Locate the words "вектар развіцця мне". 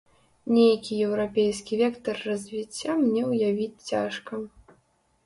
1.81-3.21